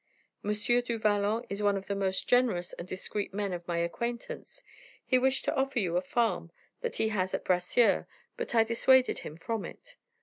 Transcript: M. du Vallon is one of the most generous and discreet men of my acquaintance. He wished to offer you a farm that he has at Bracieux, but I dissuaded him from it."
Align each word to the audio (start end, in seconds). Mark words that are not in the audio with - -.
M. 0.43 0.51
du 0.51 0.97
Vallon 0.97 1.45
is 1.47 1.61
one 1.61 1.77
of 1.77 1.85
the 1.85 1.93
most 1.93 2.27
generous 2.27 2.73
and 2.73 2.87
discreet 2.87 3.35
men 3.35 3.53
of 3.53 3.67
my 3.67 3.77
acquaintance. 3.77 4.63
He 5.05 5.19
wished 5.19 5.45
to 5.45 5.53
offer 5.55 5.77
you 5.77 5.95
a 5.95 6.01
farm 6.01 6.51
that 6.79 6.95
he 6.95 7.09
has 7.09 7.35
at 7.35 7.45
Bracieux, 7.45 8.07
but 8.35 8.55
I 8.55 8.63
dissuaded 8.63 9.19
him 9.19 9.37
from 9.37 9.63
it." 9.63 9.97